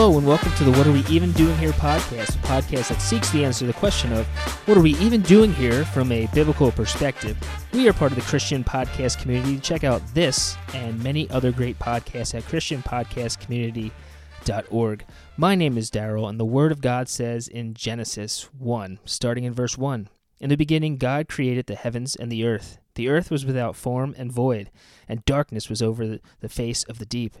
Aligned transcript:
Hello, 0.00 0.16
and 0.16 0.28
welcome 0.28 0.52
to 0.52 0.62
the 0.62 0.70
What 0.70 0.86
Are 0.86 0.92
We 0.92 1.04
Even 1.06 1.32
Doing 1.32 1.58
Here 1.58 1.72
podcast, 1.72 2.36
a 2.36 2.38
podcast 2.46 2.90
that 2.90 3.02
seeks 3.02 3.32
the 3.32 3.44
answer 3.44 3.66
to 3.66 3.66
the 3.66 3.72
question 3.72 4.12
of 4.12 4.28
what 4.68 4.78
are 4.78 4.80
we 4.80 4.94
even 4.98 5.22
doing 5.22 5.52
here 5.52 5.84
from 5.86 6.12
a 6.12 6.28
biblical 6.32 6.70
perspective. 6.70 7.36
We 7.72 7.88
are 7.88 7.92
part 7.92 8.12
of 8.12 8.16
the 8.16 8.22
Christian 8.22 8.62
podcast 8.62 9.20
community. 9.20 9.58
Check 9.58 9.82
out 9.82 10.00
this 10.14 10.56
and 10.72 11.02
many 11.02 11.28
other 11.30 11.50
great 11.50 11.80
podcasts 11.80 12.32
at 12.32 12.44
ChristianPodcastCommunity.org. 12.44 15.04
My 15.36 15.56
name 15.56 15.76
is 15.76 15.90
Daryl, 15.90 16.28
and 16.28 16.38
the 16.38 16.44
Word 16.44 16.70
of 16.70 16.80
God 16.80 17.08
says 17.08 17.48
in 17.48 17.74
Genesis 17.74 18.48
1, 18.56 19.00
starting 19.04 19.42
in 19.42 19.52
verse 19.52 19.76
1 19.76 20.08
In 20.38 20.48
the 20.48 20.56
beginning, 20.56 20.98
God 20.98 21.26
created 21.26 21.66
the 21.66 21.74
heavens 21.74 22.14
and 22.14 22.30
the 22.30 22.44
earth. 22.44 22.78
The 22.94 23.08
earth 23.08 23.32
was 23.32 23.44
without 23.44 23.74
form 23.74 24.14
and 24.16 24.30
void, 24.30 24.70
and 25.08 25.24
darkness 25.24 25.68
was 25.68 25.82
over 25.82 26.20
the 26.38 26.48
face 26.48 26.84
of 26.84 27.00
the 27.00 27.06
deep 27.06 27.34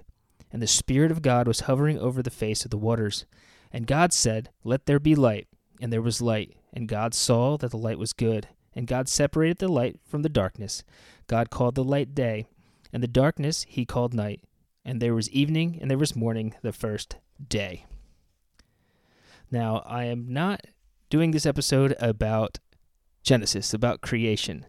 and 0.52 0.62
the 0.62 0.66
Spirit 0.66 1.10
of 1.10 1.22
God 1.22 1.46
was 1.46 1.60
hovering 1.60 1.98
over 1.98 2.22
the 2.22 2.30
face 2.30 2.64
of 2.64 2.70
the 2.70 2.78
waters. 2.78 3.26
And 3.72 3.86
God 3.86 4.12
said, 4.12 4.50
Let 4.64 4.86
there 4.86 4.98
be 4.98 5.14
light. 5.14 5.48
And 5.80 5.92
there 5.92 6.02
was 6.02 6.22
light. 6.22 6.56
And 6.72 6.88
God 6.88 7.14
saw 7.14 7.56
that 7.58 7.70
the 7.70 7.78
light 7.78 7.98
was 7.98 8.12
good. 8.12 8.48
And 8.74 8.86
God 8.86 9.08
separated 9.08 9.58
the 9.58 9.68
light 9.68 10.00
from 10.06 10.22
the 10.22 10.28
darkness. 10.28 10.84
God 11.26 11.50
called 11.50 11.74
the 11.74 11.84
light 11.84 12.14
day, 12.14 12.46
and 12.92 13.02
the 13.02 13.08
darkness 13.08 13.66
he 13.68 13.84
called 13.84 14.14
night. 14.14 14.42
And 14.84 15.00
there 15.00 15.14
was 15.14 15.30
evening, 15.30 15.78
and 15.80 15.90
there 15.90 15.98
was 15.98 16.16
morning 16.16 16.54
the 16.62 16.72
first 16.72 17.16
day. 17.46 17.84
Now, 19.50 19.82
I 19.86 20.04
am 20.04 20.32
not 20.32 20.66
doing 21.10 21.30
this 21.30 21.46
episode 21.46 21.94
about 21.98 22.58
Genesis, 23.22 23.74
about 23.74 24.00
creation. 24.00 24.66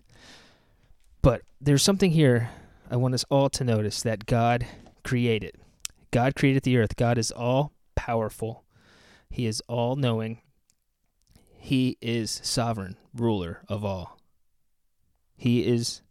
But 1.22 1.44
there's 1.62 1.84
something 1.84 2.12
here 2.12 2.50
I 2.90 2.96
want 2.96 3.14
us 3.14 3.26
all 3.30 3.50
to 3.52 3.64
notice 3.64 4.02
that 4.02 4.26
God 4.26 4.66
created. 5.04 5.56
God 6.12 6.36
created 6.36 6.64
the 6.64 6.78
earth. 6.78 6.96
God 6.96 7.18
is 7.18 7.32
all 7.32 7.74
powerful. 7.96 8.64
He 9.30 9.46
is 9.46 9.62
all 9.68 9.96
knowing. 9.96 10.42
He 11.58 11.98
is 12.02 12.40
sovereign, 12.44 12.98
ruler 13.14 13.62
of 13.68 13.84
all. 13.86 14.18
He 15.36 15.66
is 15.66 16.02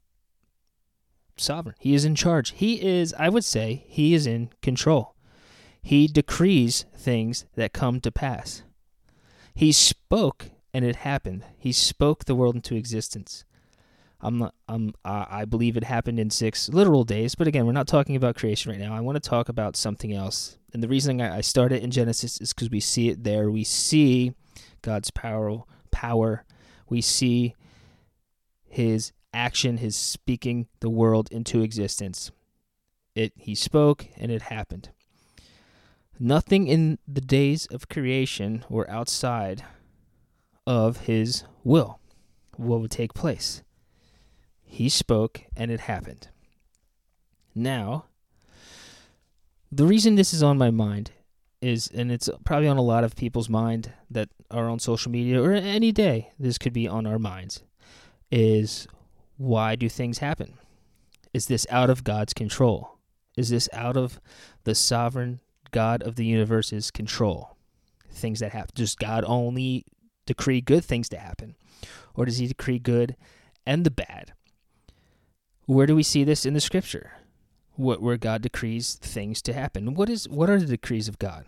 sovereign. 1.36 1.74
He 1.78 1.94
is 1.94 2.04
in 2.04 2.14
charge. 2.14 2.50
He 2.52 2.82
is, 2.82 3.14
I 3.18 3.28
would 3.28 3.44
say, 3.44 3.84
he 3.88 4.14
is 4.14 4.26
in 4.26 4.50
control. 4.62 5.14
He 5.82 6.06
decrees 6.06 6.84
things 6.96 7.46
that 7.54 7.72
come 7.72 8.00
to 8.00 8.10
pass. 8.12 8.62
He 9.54 9.72
spoke 9.72 10.50
and 10.72 10.84
it 10.84 10.96
happened. 10.96 11.44
He 11.58 11.72
spoke 11.72 12.24
the 12.24 12.34
world 12.34 12.54
into 12.54 12.76
existence. 12.76 13.44
I'm 14.20 14.50
I'm, 14.68 14.94
I 15.04 15.44
believe 15.44 15.76
it 15.76 15.84
happened 15.84 16.18
in 16.18 16.30
six 16.30 16.68
literal 16.68 17.04
days, 17.04 17.34
but 17.34 17.46
again, 17.46 17.66
we're 17.66 17.72
not 17.72 17.86
talking 17.86 18.16
about 18.16 18.34
creation 18.36 18.72
right 18.72 18.80
now. 18.80 18.94
I 18.94 19.00
want 19.00 19.22
to 19.22 19.28
talk 19.28 19.48
about 19.48 19.76
something 19.76 20.12
else. 20.12 20.58
And 20.72 20.82
the 20.82 20.88
reason 20.88 21.20
I 21.20 21.40
started 21.40 21.82
in 21.82 21.90
Genesis 21.90 22.40
is 22.40 22.52
because 22.52 22.70
we 22.70 22.80
see 22.80 23.08
it 23.08 23.22
there. 23.24 23.50
We 23.50 23.64
see 23.64 24.32
God's 24.82 25.10
power, 25.10 25.62
power. 25.90 26.44
We 26.88 27.00
see 27.00 27.54
His 28.66 29.12
action, 29.32 29.78
His 29.78 29.94
speaking 29.96 30.66
the 30.80 30.90
world 30.90 31.28
into 31.30 31.62
existence. 31.62 32.32
It 33.14 33.32
He 33.36 33.54
spoke 33.54 34.08
and 34.16 34.32
it 34.32 34.42
happened. 34.42 34.90
Nothing 36.18 36.66
in 36.66 36.98
the 37.06 37.20
days 37.20 37.66
of 37.66 37.88
creation 37.88 38.64
were 38.68 38.90
outside 38.90 39.64
of 40.66 41.02
His 41.06 41.44
will. 41.62 42.00
What 42.56 42.80
would 42.80 42.90
take 42.90 43.14
place? 43.14 43.62
He 44.70 44.88
spoke, 44.88 45.42
and 45.56 45.70
it 45.70 45.80
happened. 45.80 46.28
Now, 47.54 48.04
the 49.72 49.86
reason 49.86 50.14
this 50.14 50.32
is 50.32 50.42
on 50.42 50.56
my 50.58 50.70
mind 50.70 51.10
is, 51.60 51.88
and 51.92 52.12
it's 52.12 52.30
probably 52.44 52.68
on 52.68 52.76
a 52.76 52.82
lot 52.82 53.02
of 53.02 53.16
people's 53.16 53.48
mind 53.48 53.92
that 54.10 54.28
are 54.50 54.68
on 54.68 54.78
social 54.78 55.10
media 55.10 55.42
or 55.42 55.52
any 55.52 55.90
day, 55.90 56.30
this 56.38 56.58
could 56.58 56.72
be 56.72 56.86
on 56.86 57.06
our 57.06 57.18
minds, 57.18 57.62
is 58.30 58.86
why 59.36 59.74
do 59.74 59.88
things 59.88 60.18
happen? 60.18 60.58
Is 61.32 61.46
this 61.46 61.66
out 61.70 61.90
of 61.90 62.04
God's 62.04 62.34
control? 62.34 62.98
Is 63.36 63.50
this 63.50 63.68
out 63.72 63.96
of 63.96 64.20
the 64.64 64.74
sovereign 64.74 65.40
God 65.70 66.02
of 66.02 66.16
the 66.16 66.26
universe's 66.26 66.90
control? 66.90 67.56
Things 68.10 68.40
that 68.40 68.52
happen. 68.52 68.72
Does 68.74 68.94
God 68.94 69.24
only 69.26 69.86
decree 70.26 70.60
good 70.60 70.84
things 70.84 71.08
to 71.08 71.18
happen? 71.18 71.56
Or 72.14 72.24
does 72.26 72.38
he 72.38 72.46
decree 72.46 72.78
good 72.78 73.16
and 73.66 73.84
the 73.84 73.90
bad? 73.90 74.34
Where 75.68 75.86
do 75.86 75.94
we 75.94 76.02
see 76.02 76.24
this 76.24 76.46
in 76.46 76.54
the 76.54 76.62
scripture? 76.62 77.10
What 77.76 78.00
where 78.00 78.16
God 78.16 78.40
decrees 78.40 78.94
things 78.94 79.42
to 79.42 79.52
happen. 79.52 79.92
What 79.92 80.08
is 80.08 80.26
what 80.26 80.48
are 80.48 80.58
the 80.58 80.64
decrees 80.64 81.08
of 81.08 81.18
God? 81.18 81.44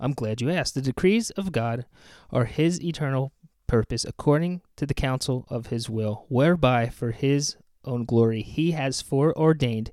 I'm 0.00 0.14
glad 0.14 0.40
you 0.40 0.48
asked. 0.48 0.74
The 0.74 0.80
decrees 0.80 1.28
of 1.32 1.52
God 1.52 1.84
are 2.30 2.46
his 2.46 2.82
eternal 2.82 3.34
purpose 3.66 4.06
according 4.06 4.62
to 4.76 4.86
the 4.86 4.94
counsel 4.94 5.44
of 5.50 5.66
his 5.66 5.90
will, 5.90 6.24
whereby 6.30 6.88
for 6.88 7.10
his 7.10 7.58
own 7.84 8.06
glory 8.06 8.40
he 8.40 8.70
has 8.70 9.02
foreordained 9.02 9.90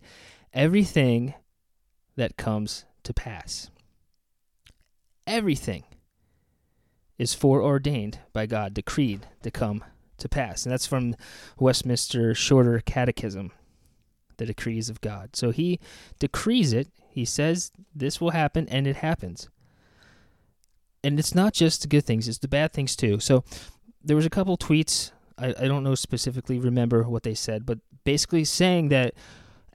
everything 0.54 1.34
that 2.16 2.38
comes 2.38 2.86
to 3.04 3.14
pass. 3.14 3.70
Everything 5.28 5.84
is 7.18 7.34
foreordained 7.34 8.20
by 8.32 8.46
God, 8.46 8.74
decreed 8.74 9.28
to 9.44 9.52
come 9.52 9.84
to 10.22 10.30
pass. 10.30 10.66
And 10.66 10.72
that's 10.72 10.88
from 10.88 11.16
Westminster 11.60 12.34
Shorter 12.34 12.82
Catechism, 12.86 13.52
the 14.38 14.46
decrees 14.46 14.90
of 14.90 15.02
God. 15.02 15.36
So 15.36 15.52
he 15.52 15.80
decrees 16.20 16.74
it, 16.74 16.88
he 17.10 17.26
says 17.26 17.72
this 17.94 18.22
will 18.22 18.32
happen, 18.32 18.68
and 18.70 18.88
it 18.88 18.98
happens. 18.98 19.50
And 21.04 21.20
it's 21.20 21.36
not 21.36 21.54
just 21.54 21.82
the 21.82 21.88
good 21.88 22.06
things, 22.06 22.28
it's 22.28 22.38
the 22.38 22.48
bad 22.48 22.72
things 22.72 22.96
too. 22.96 23.20
So 23.20 23.44
there 24.04 24.16
was 24.16 24.26
a 24.26 24.30
couple 24.30 24.58
tweets, 24.58 25.12
I, 25.38 25.48
I 25.48 25.68
don't 25.68 25.84
know 25.84 25.96
specifically 25.96 26.60
remember 26.60 27.04
what 27.04 27.24
they 27.24 27.34
said, 27.34 27.66
but 27.66 27.80
basically 28.04 28.44
saying 28.44 28.90
that 28.90 29.14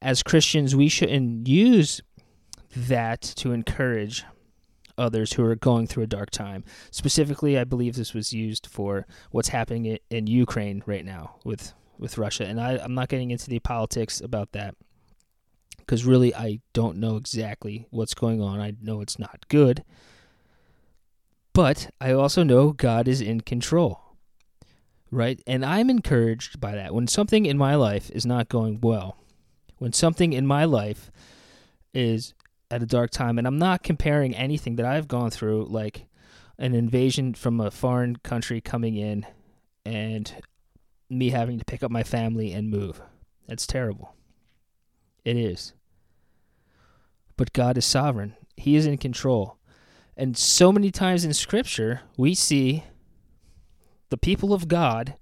as 0.01 0.23
Christians 0.23 0.75
we 0.75 0.89
shouldn't 0.89 1.49
use 1.49 2.01
that 2.75 3.23
to 3.23 3.53
encourage 3.53 4.25
others 4.99 5.33
who 5.35 5.45
are 5.45 5.55
going 5.57 5.87
through 5.87 6.05
a 6.05 6.09
dark 6.09 6.31
time. 6.31 6.65
Specifically, 6.91 7.59
I 7.59 7.65
believe 7.65 7.97
this 7.97 8.15
was 8.15 8.33
used 8.33 8.67
for 8.67 9.07
what's 9.31 9.49
happening 9.49 9.99
in 10.11 10.27
Ukraine 10.27 10.83
right 10.87 11.05
now 11.05 11.37
with 11.45 11.73
with 11.99 12.19
Russia, 12.19 12.45
and 12.45 12.61
I, 12.61 12.77
I'm 12.77 12.95
not 12.95 13.09
getting 13.09 13.31
into 13.31 13.49
the 13.49 13.59
politics 13.59 14.21
about 14.21 14.53
that 14.53 14.75
because 15.79 16.05
really 16.05 16.35
I 16.35 16.61
don't 16.73 16.99
know 16.99 17.17
exactly 17.17 17.87
what's 17.91 18.13
going 18.13 18.43
on. 18.43 18.61
I 18.61 18.75
know 18.83 19.01
it's 19.01 19.19
not 19.19 19.47
good, 19.49 19.85
but 21.53 21.89
I 22.01 22.13
also 22.13 22.43
know 22.43 22.73
God 22.73 23.09
is 23.09 23.21
in 23.21 23.41
control. 23.41 24.01
Right? 25.13 25.41
And 25.47 25.65
I'm 25.65 25.89
encouraged 25.89 26.61
by 26.61 26.75
that. 26.75 26.93
When 26.93 27.07
something 27.07 27.47
in 27.47 27.57
my 27.57 27.77
life 27.77 28.11
is 28.11 28.27
not 28.27 28.49
going 28.49 28.81
well, 28.81 29.17
when 29.79 29.93
something 29.93 30.33
in 30.33 30.47
my 30.47 30.65
life 30.65 31.13
is 31.95 32.35
at 32.71 32.83
a 32.83 32.87
dark 32.87 33.11
time, 33.11 33.39
and 33.39 33.47
I'm 33.47 33.59
not 33.59 33.83
comparing 33.83 34.35
anything 34.35 34.77
that 34.77 34.87
I've 34.87 35.09
gone 35.09 35.31
through, 35.31 35.67
like 35.67 36.07
an 36.59 36.75
invasion 36.75 37.35
from 37.35 37.61
a 37.61 37.71
foreign 37.71 38.17
country 38.17 38.61
coming 38.61 38.97
in, 38.97 39.27
and 39.85 40.33
me 41.09 41.31
having 41.31 41.59
to 41.59 41.65
pick 41.65 41.83
up 41.83 41.91
my 41.91 42.03
family 42.03 42.53
and 42.53 42.71
move. 42.71 43.01
That's 43.47 43.67
terrible. 43.67 44.15
It 45.25 45.37
is. 45.37 45.75
But 47.37 47.53
God 47.53 47.79
is 47.79 47.85
sovereign. 47.85 48.35
He 48.57 48.77
is 48.77 48.87
in 48.87 48.97
control. 48.99 49.59
And 50.17 50.37
so 50.37 50.73
many 50.73 50.91
times 50.91 51.25
in 51.25 51.35
Scripture, 51.35 52.01
we 52.17 52.35
see 52.35 52.85
the 54.09 54.17
people 54.17 54.53
of 54.55 54.69
God 54.69 55.17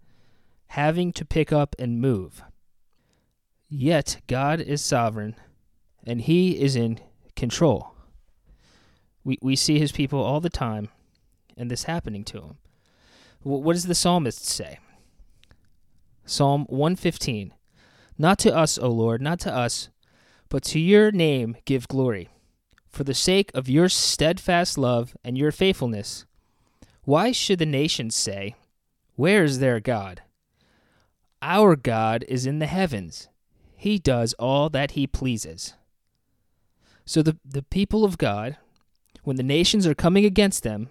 having 0.69 1.12
to 1.14 1.25
pick 1.25 1.52
up 1.52 1.75
and 1.79 2.00
move. 2.00 2.43
Yet, 3.69 4.20
God 4.29 4.61
is 4.61 4.82
sovereign, 4.82 5.35
and 6.05 6.20
He 6.20 6.61
is 6.61 6.76
in 6.76 7.00
control. 7.37 7.95
We, 9.25 9.39
we 9.41 9.57
see 9.57 9.79
his 9.79 9.93
people 9.93 10.21
all 10.21 10.41
the 10.41 10.51
time, 10.51 10.89
and 11.57 11.71
this 11.71 11.85
happening 11.85 12.25
to 12.25 12.39
him. 12.39 12.57
What 13.43 13.75
does 13.75 13.87
the 13.87 13.95
psalmist 13.95 14.47
say? 14.47 14.79
Psalm 16.25 16.65
115 16.69 17.53
Not 18.17 18.39
to 18.41 18.55
us, 18.55 18.79
O 18.79 18.89
Lord, 18.89 19.21
not 19.21 19.39
to 19.41 19.55
us, 19.55 19.91
but 20.49 20.63
to 20.65 20.79
your 20.79 21.11
name 21.11 21.57
give 21.65 21.89
glory, 21.89 22.31
for 22.89 23.05
the 23.05 23.15
sake 23.15 23.51
of 23.55 23.69
your 23.69 23.89
steadfast 23.89 24.79
love 24.79 25.17
and 25.23 25.37
your 25.37 25.53
faithfulness. 25.53 26.25
Why 27.03 27.33
should 27.33 27.59
the 27.59 27.67
nations 27.67 28.15
say, 28.15 28.55
Where 29.17 29.45
is 29.45 29.59
their 29.59 29.81
God? 29.81 30.23
Our 31.43 31.77
God 31.77 32.25
is 32.27 32.47
in 32.47 32.59
the 32.59 32.67
heavens. 32.67 33.29
He 33.77 33.99
does 33.99 34.33
all 34.35 34.71
that 34.71 34.93
he 34.93 35.07
pleases. 35.07 35.75
So 37.05 37.23
the, 37.23 37.37
the 37.45 37.62
people 37.62 38.05
of 38.05 38.19
God, 38.19 38.56
when 39.23 39.37
the 39.37 39.43
nations 39.43 39.87
are 39.87 39.95
coming 39.95 40.25
against 40.25 40.62
them, 40.62 40.91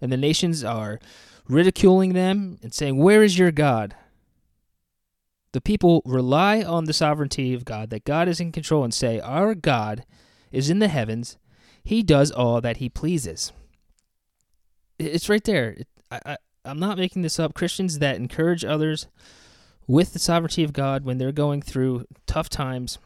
and 0.00 0.10
the 0.10 0.16
nations 0.16 0.64
are 0.64 0.98
ridiculing 1.48 2.14
them 2.14 2.58
and 2.62 2.72
saying, 2.72 2.96
Where 2.96 3.22
is 3.22 3.38
your 3.38 3.52
God? 3.52 3.94
The 5.52 5.60
people 5.60 6.00
rely 6.04 6.62
on 6.62 6.84
the 6.84 6.92
sovereignty 6.92 7.54
of 7.54 7.64
God, 7.64 7.90
that 7.90 8.04
God 8.04 8.28
is 8.28 8.40
in 8.40 8.52
control, 8.52 8.84
and 8.84 8.94
say, 8.94 9.20
Our 9.20 9.54
God 9.54 10.04
is 10.50 10.70
in 10.70 10.78
the 10.78 10.88
heavens. 10.88 11.36
He 11.82 12.02
does 12.02 12.30
all 12.30 12.60
that 12.60 12.78
he 12.78 12.88
pleases. 12.88 13.52
It's 14.98 15.28
right 15.28 15.42
there. 15.44 15.76
I, 16.10 16.20
I, 16.24 16.36
I'm 16.64 16.78
not 16.78 16.98
making 16.98 17.22
this 17.22 17.38
up. 17.38 17.54
Christians 17.54 17.98
that 17.98 18.16
encourage 18.16 18.64
others 18.64 19.06
with 19.86 20.12
the 20.12 20.18
sovereignty 20.18 20.62
of 20.62 20.72
God 20.72 21.04
when 21.04 21.18
they're 21.18 21.32
going 21.32 21.62
through 21.62 22.04
tough 22.26 22.48
times, 22.48 22.98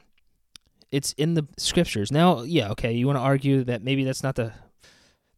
it's 0.94 1.12
in 1.14 1.35
the 1.35 1.44
scriptures. 1.58 2.12
Now, 2.12 2.43
yeah, 2.43 2.70
okay, 2.70 2.93
you 2.93 3.06
want 3.06 3.17
to 3.17 3.23
argue 3.23 3.64
that 3.64 3.82
maybe 3.82 4.05
that's 4.05 4.23
not 4.23 4.37
the 4.37 4.52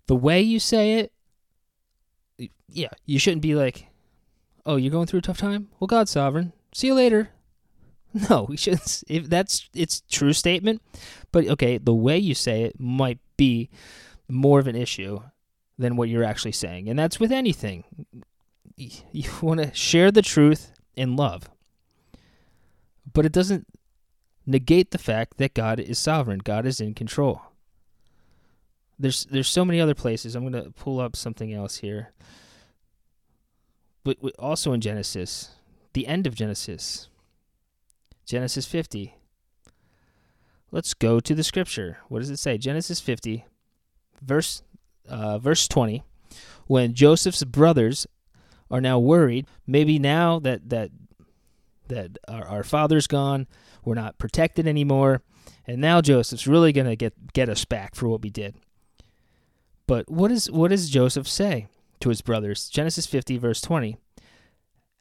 the 0.06 0.14
way 0.14 0.42
you 0.42 0.60
say 0.60 0.94
it. 0.98 2.50
Yeah, 2.68 2.90
you 3.06 3.18
shouldn't 3.18 3.40
be 3.40 3.54
like, 3.54 3.86
"Oh, 4.66 4.76
you're 4.76 4.90
going 4.90 5.06
through 5.06 5.20
a 5.20 5.22
tough 5.22 5.38
time? 5.38 5.68
Well, 5.80 5.86
God's 5.86 6.10
sovereign. 6.10 6.52
See 6.72 6.88
you 6.88 6.94
later." 6.94 7.30
No, 8.30 8.44
we 8.48 8.56
shouldn't. 8.56 9.04
If 9.08 9.28
that's 9.28 9.68
it's 9.74 10.00
true 10.10 10.32
statement, 10.32 10.80
but 11.32 11.46
okay, 11.48 11.76
the 11.76 11.92
way 11.92 12.16
you 12.16 12.34
say 12.34 12.62
it 12.62 12.80
might 12.80 13.18
be 13.36 13.68
more 14.26 14.58
of 14.58 14.66
an 14.66 14.76
issue 14.76 15.20
than 15.76 15.96
what 15.96 16.08
you're 16.08 16.24
actually 16.24 16.52
saying, 16.52 16.88
and 16.88 16.98
that's 16.98 17.20
with 17.20 17.30
anything. 17.30 17.84
You 18.78 19.28
want 19.42 19.60
to 19.60 19.74
share 19.74 20.10
the 20.10 20.22
truth 20.22 20.72
in 20.94 21.14
love, 21.14 21.50
but 23.12 23.26
it 23.26 23.32
doesn't 23.32 23.66
negate 24.46 24.92
the 24.92 24.98
fact 24.98 25.38
that 25.38 25.54
God 25.54 25.80
is 25.80 25.98
sovereign. 25.98 26.38
God 26.38 26.66
is 26.66 26.80
in 26.80 26.94
control. 26.94 27.42
There's 28.98 29.24
there's 29.26 29.48
so 29.48 29.64
many 29.64 29.80
other 29.80 29.94
places. 29.94 30.34
I'm 30.34 30.48
going 30.48 30.64
to 30.64 30.70
pull 30.70 31.00
up 31.00 31.16
something 31.16 31.52
else 31.52 31.78
here. 31.78 32.12
But 34.04 34.18
also 34.38 34.72
in 34.72 34.80
Genesis, 34.80 35.50
the 35.92 36.06
end 36.06 36.26
of 36.26 36.34
Genesis, 36.34 37.08
Genesis 38.24 38.66
50. 38.66 39.14
Let's 40.70 40.94
go 40.94 41.20
to 41.20 41.34
the 41.34 41.44
scripture. 41.44 41.98
What 42.08 42.20
does 42.20 42.30
it 42.30 42.38
say? 42.38 42.58
Genesis 42.58 43.00
50, 43.00 43.44
verse 44.22 44.62
uh, 45.08 45.38
verse 45.38 45.68
20. 45.68 46.02
When 46.66 46.94
Joseph's 46.94 47.44
brothers 47.44 48.06
are 48.70 48.80
now 48.80 48.98
worried, 48.98 49.46
maybe 49.66 49.98
now 49.98 50.38
that 50.40 50.68
that 50.70 50.90
that 51.88 52.18
our, 52.28 52.46
our 52.46 52.64
father's 52.64 53.06
gone, 53.06 53.46
we're 53.84 53.94
not 53.94 54.18
protected 54.18 54.66
anymore, 54.66 55.22
and 55.66 55.80
now 55.80 56.00
Joseph's 56.00 56.46
really 56.46 56.72
gonna 56.72 56.96
get 56.96 57.32
get 57.32 57.48
us 57.48 57.64
back 57.64 57.94
for 57.94 58.08
what 58.08 58.22
we 58.22 58.30
did. 58.30 58.54
But 59.86 60.10
what 60.10 60.30
is 60.30 60.50
what 60.50 60.70
does 60.70 60.90
Joseph 60.90 61.28
say 61.28 61.68
to 62.00 62.08
his 62.08 62.22
brothers? 62.22 62.68
Genesis 62.68 63.06
50 63.06 63.38
verse 63.38 63.60
20. 63.60 63.96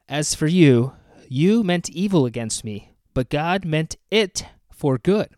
As 0.08 0.34
for 0.34 0.46
you, 0.46 0.92
you 1.28 1.64
meant 1.64 1.90
evil 1.90 2.26
against 2.26 2.64
me, 2.64 2.94
but 3.14 3.28
God 3.28 3.64
meant 3.64 3.96
it 4.10 4.46
for 4.70 4.98
good, 4.98 5.30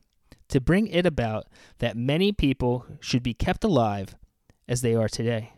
to 0.49 0.61
bring 0.61 0.87
it 0.89 1.06
about 1.06 1.47
that 1.79 1.97
many 1.97 2.33
people 2.33 2.85
should 3.00 3.23
be 3.23 3.33
kept 3.33 3.65
alive 3.65 4.15
as 4.69 4.83
they 4.83 4.95
are 4.95 5.09
today. 5.09 5.53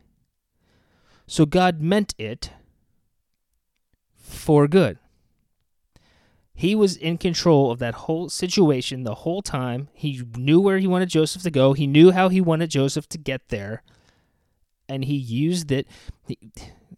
So 1.27 1.47
God 1.47 1.81
meant 1.81 2.15
it 2.19 2.51
for 4.15 4.69
good. 4.69 4.99
He 6.61 6.75
was 6.75 6.95
in 6.95 7.17
control 7.17 7.71
of 7.71 7.79
that 7.79 7.95
whole 7.95 8.29
situation 8.29 9.03
the 9.03 9.15
whole 9.15 9.41
time. 9.41 9.89
He 9.95 10.23
knew 10.37 10.61
where 10.61 10.77
he 10.77 10.87
wanted 10.87 11.09
Joseph 11.09 11.43
to 11.45 11.51
go. 11.51 11.73
He 11.73 11.87
knew 11.87 12.11
how 12.11 12.29
he 12.29 12.43
wanted 12.43 12.69
Joseph 12.69 13.09
to 13.09 13.17
get 13.17 13.49
there. 13.49 13.83
And 14.87 15.07
he 15.07 15.15
used 15.15 15.73
it. 15.73 15.87
He, 16.27 16.37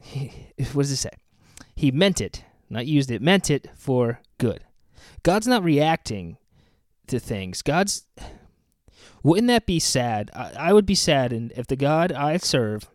he, 0.03 0.33
what 0.73 0.83
does 0.83 0.91
it 0.91 0.97
say? 0.97 1.11
He 1.77 1.93
meant 1.93 2.21
it, 2.21 2.43
not 2.71 2.87
used 2.87 3.13
it, 3.13 3.23
meant 3.23 3.51
it 3.51 3.69
for 3.77 4.19
good. 4.39 4.65
God's 5.23 5.47
not 5.47 5.63
reacting 5.63 6.39
to 7.07 7.21
things. 7.21 7.63
God's 7.63 8.05
wouldn't 9.23 9.47
that 9.47 9.65
be 9.65 9.79
sad? 9.79 10.33
I, 10.35 10.55
I 10.59 10.73
would 10.73 10.87
be 10.87 10.97
sad 10.97 11.33
and 11.33 11.53
if 11.53 11.69
the 11.69 11.77
God 11.77 12.11
I 12.11 12.37
serve 12.39 12.91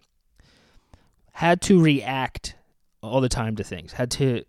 had 1.32 1.62
to 1.62 1.82
react 1.82 2.56
all 3.02 3.22
the 3.22 3.30
time 3.30 3.56
to 3.56 3.64
things, 3.64 3.94
had 3.94 4.12
to 4.12 4.44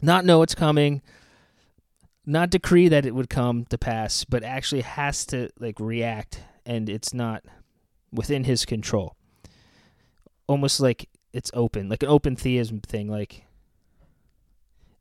not 0.00 0.24
know 0.24 0.38
what's 0.38 0.54
coming, 0.54 1.02
not 2.28 2.50
decree 2.50 2.88
that 2.88 3.06
it 3.06 3.14
would 3.14 3.30
come 3.30 3.64
to 3.66 3.78
pass, 3.78 4.24
but 4.24 4.44
actually 4.44 4.82
has 4.82 5.24
to 5.26 5.48
like 5.58 5.80
react 5.80 6.42
and 6.66 6.88
it's 6.88 7.14
not 7.14 7.42
within 8.12 8.44
his 8.44 8.66
control. 8.66 9.16
Almost 10.46 10.78
like 10.80 11.08
it's 11.32 11.50
open, 11.54 11.88
like 11.88 12.02
an 12.02 12.08
open 12.08 12.36
theism 12.36 12.80
thing 12.80 13.08
like 13.08 13.44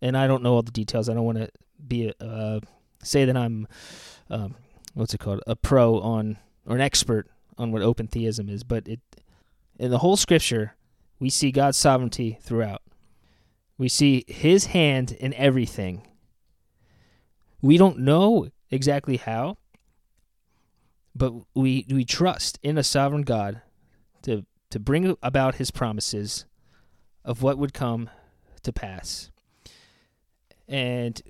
and 0.01 0.15
I 0.17 0.27
don't 0.27 0.43
know 0.43 0.53
all 0.53 0.61
the 0.61 0.71
details. 0.71 1.09
I 1.09 1.13
don't 1.13 1.25
want 1.25 1.39
to 1.39 1.49
be 1.85 2.13
a, 2.19 2.23
uh, 2.23 2.59
say 3.03 3.25
that 3.25 3.35
I'm 3.35 3.67
um, 4.29 4.55
what's 4.93 5.13
it 5.13 5.19
called 5.19 5.41
a 5.45 5.55
pro 5.55 5.99
on 5.99 6.37
or 6.65 6.75
an 6.75 6.81
expert 6.81 7.27
on 7.57 7.71
what 7.71 7.81
open 7.81 8.07
theism 8.07 8.47
is, 8.47 8.63
but 8.63 8.87
it 8.87 8.99
in 9.77 9.91
the 9.91 9.99
whole 9.99 10.17
scripture 10.17 10.75
we 11.19 11.29
see 11.29 11.51
God's 11.51 11.77
sovereignty 11.77 12.37
throughout. 12.41 12.81
We 13.77 13.89
see 13.89 14.23
His 14.27 14.67
hand 14.67 15.11
in 15.11 15.33
everything. 15.33 16.07
We 17.61 17.77
don't 17.77 17.99
know 17.99 18.49
exactly 18.69 19.17
how, 19.17 19.57
but 21.15 21.33
we 21.55 21.85
we 21.89 22.05
trust 22.05 22.59
in 22.61 22.77
a 22.77 22.83
sovereign 22.83 23.23
God 23.23 23.61
to 24.23 24.45
to 24.69 24.79
bring 24.79 25.17
about 25.23 25.55
His 25.55 25.71
promises 25.71 26.45
of 27.25 27.41
what 27.41 27.57
would 27.57 27.73
come 27.73 28.09
to 28.63 28.71
pass. 28.71 29.31
And 30.67 31.21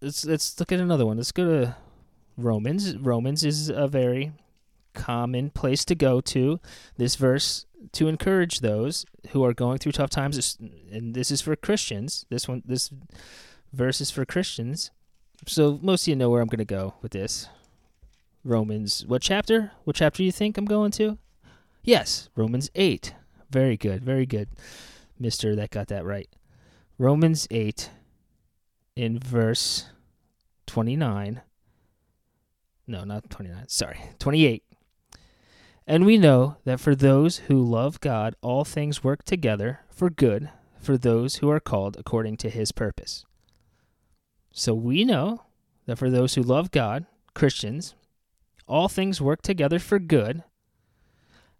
let's 0.00 0.24
let's 0.24 0.58
look 0.58 0.72
at 0.72 0.80
another 0.80 1.06
one. 1.06 1.16
Let's 1.16 1.32
go 1.32 1.44
to 1.44 1.76
Romans. 2.36 2.96
Romans 2.96 3.44
is 3.44 3.68
a 3.68 3.88
very 3.88 4.32
common 4.94 5.50
place 5.50 5.84
to 5.86 5.94
go 5.94 6.20
to. 6.20 6.60
This 6.96 7.16
verse 7.16 7.66
to 7.92 8.08
encourage 8.08 8.60
those 8.60 9.06
who 9.30 9.44
are 9.44 9.54
going 9.54 9.78
through 9.78 9.92
tough 9.92 10.10
times, 10.10 10.58
and 10.92 11.14
this 11.14 11.30
is 11.30 11.40
for 11.40 11.56
Christians. 11.56 12.26
This 12.28 12.48
one, 12.48 12.62
this 12.66 12.90
verse 13.72 14.00
is 14.00 14.10
for 14.10 14.24
Christians. 14.24 14.90
So 15.46 15.78
most 15.82 16.04
of 16.04 16.08
you 16.08 16.16
know 16.16 16.30
where 16.30 16.40
I'm 16.40 16.48
going 16.48 16.58
to 16.58 16.64
go 16.64 16.94
with 17.02 17.12
this. 17.12 17.48
Romans, 18.44 19.04
what 19.06 19.22
chapter? 19.22 19.72
What 19.84 19.96
chapter 19.96 20.18
do 20.18 20.24
you 20.24 20.32
think 20.32 20.56
I'm 20.56 20.64
going 20.64 20.90
to? 20.92 21.18
Yes, 21.82 22.28
Romans 22.36 22.70
8. 22.74 23.14
Very 23.50 23.76
good, 23.76 24.04
very 24.04 24.26
good, 24.26 24.48
Mister. 25.18 25.56
That 25.56 25.70
got 25.70 25.88
that 25.88 26.04
right. 26.04 26.28
Romans 26.98 27.48
8 27.50 27.90
in 28.96 29.18
verse 29.18 29.86
29. 30.66 31.40
No, 32.86 33.04
not 33.04 33.28
29. 33.30 33.68
Sorry, 33.68 33.98
28. 34.18 34.62
And 35.86 36.06
we 36.06 36.18
know 36.18 36.56
that 36.64 36.80
for 36.80 36.94
those 36.94 37.38
who 37.38 37.60
love 37.60 38.00
God, 38.00 38.36
all 38.42 38.64
things 38.64 39.02
work 39.02 39.24
together 39.24 39.80
for 39.90 40.10
good 40.10 40.50
for 40.78 40.96
those 40.96 41.36
who 41.36 41.50
are 41.50 41.60
called 41.60 41.96
according 41.98 42.36
to 42.38 42.50
his 42.50 42.72
purpose. 42.72 43.24
So 44.52 44.74
we 44.74 45.04
know 45.04 45.44
that 45.86 45.96
for 45.96 46.10
those 46.10 46.34
who 46.34 46.42
love 46.42 46.70
God, 46.70 47.06
Christians, 47.34 47.94
all 48.66 48.88
things 48.88 49.20
work 49.20 49.42
together 49.42 49.78
for 49.78 49.98
good. 49.98 50.44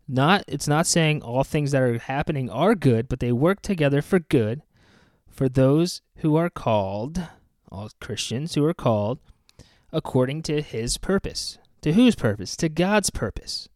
Not 0.07 0.45
it's 0.49 0.69
not 0.69 0.87
saying 0.87 1.23
all 1.23 1.45
things 1.45 1.71
that 1.71 1.83
are 1.83 1.99
happening 1.99 2.51
are 2.51 2.75
good, 2.75 3.09
but 3.09 3.21
they 3.21 3.33
work 3.33 3.63
together 3.63 4.03
for 4.03 4.19
good 4.19 4.63
for 5.29 5.49
those 5.49 6.03
who 6.17 6.37
are 6.37 6.51
called, 6.51 7.29
all 7.71 7.91
Christians 8.01 8.55
who 8.55 8.65
are 8.65 8.75
called, 8.75 9.19
according 9.93 10.43
to 10.43 10.61
his 10.61 10.99
purpose. 10.99 11.59
To 11.83 11.93
whose 11.93 12.15
purpose? 12.15 12.57
To 12.57 12.69
God's 12.69 13.11
purpose. 13.11 13.69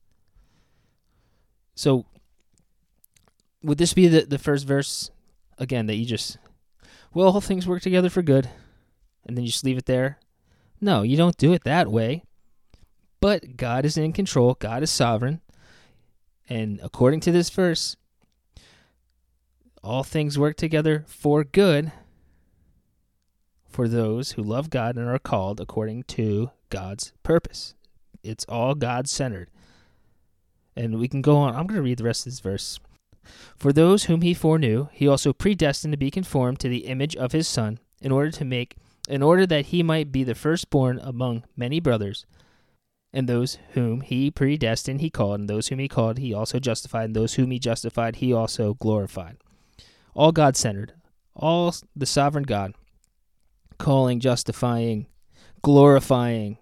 So, 1.74 2.04
would 3.62 3.78
this 3.78 3.94
be 3.94 4.08
the, 4.08 4.26
the 4.26 4.38
first 4.38 4.66
verse, 4.66 5.10
again, 5.58 5.86
that 5.86 5.96
you 5.96 6.04
just, 6.04 6.38
well, 7.14 7.28
all 7.28 7.40
things 7.40 7.66
work 7.66 7.82
together 7.82 8.10
for 8.10 8.22
good, 8.22 8.50
and 9.26 9.36
then 9.36 9.44
you 9.44 9.50
just 9.50 9.64
leave 9.64 9.78
it 9.78 9.86
there? 9.86 10.18
No, 10.80 11.02
you 11.02 11.16
don't 11.16 11.36
do 11.36 11.52
it 11.52 11.64
that 11.64 11.88
way. 11.88 12.24
But 13.20 13.56
God 13.56 13.84
is 13.84 13.96
in 13.96 14.12
control, 14.12 14.54
God 14.54 14.82
is 14.82 14.90
sovereign, 14.90 15.40
and 16.48 16.78
according 16.82 17.20
to 17.20 17.32
this 17.32 17.48
verse, 17.48 17.96
all 19.82 20.02
things 20.02 20.38
work 20.38 20.56
together 20.56 21.04
for 21.06 21.44
good 21.44 21.92
for 23.66 23.88
those 23.88 24.32
who 24.32 24.42
love 24.42 24.70
God 24.70 24.96
and 24.96 25.08
are 25.08 25.18
called 25.18 25.60
according 25.60 26.04
to 26.04 26.50
God's 26.70 27.12
purpose. 27.22 27.74
It's 28.22 28.44
all 28.48 28.74
God 28.74 29.08
centered. 29.08 29.50
And 30.76 30.98
we 30.98 31.08
can 31.08 31.22
go 31.22 31.36
on. 31.36 31.54
I'm 31.54 31.66
going 31.66 31.76
to 31.76 31.82
read 31.82 31.98
the 31.98 32.04
rest 32.04 32.26
of 32.26 32.32
this 32.32 32.40
verse. 32.40 32.78
For 33.56 33.72
those 33.72 34.04
whom 34.04 34.22
he 34.22 34.34
foreknew, 34.34 34.88
he 34.92 35.08
also 35.08 35.32
predestined 35.32 35.92
to 35.92 35.98
be 35.98 36.10
conformed 36.10 36.60
to 36.60 36.68
the 36.68 36.86
image 36.86 37.16
of 37.16 37.32
his 37.32 37.48
Son, 37.48 37.78
in 38.00 38.12
order 38.12 38.30
to 38.30 38.44
make, 38.44 38.76
in 39.08 39.22
order 39.22 39.46
that 39.46 39.66
he 39.66 39.82
might 39.82 40.10
be 40.10 40.24
the 40.24 40.34
firstborn 40.34 40.98
among 41.02 41.44
many 41.56 41.80
brothers. 41.80 42.26
And 43.12 43.28
those 43.28 43.58
whom 43.72 44.00
he 44.00 44.30
predestined, 44.30 45.00
he 45.00 45.10
called, 45.10 45.40
and 45.40 45.48
those 45.48 45.68
whom 45.68 45.78
he 45.78 45.88
called, 45.88 46.18
he 46.18 46.34
also 46.34 46.58
justified, 46.58 47.04
and 47.04 47.16
those 47.16 47.34
whom 47.34 47.50
he 47.52 47.58
justified, 47.58 48.16
he 48.16 48.32
also 48.32 48.74
glorified 48.74 49.36
all 50.14 50.32
God 50.32 50.56
centered, 50.56 50.92
all 51.34 51.74
the 51.94 52.06
sovereign 52.06 52.44
God, 52.44 52.74
calling, 53.78 54.20
justifying, 54.20 55.06
glorifying, 55.62 56.58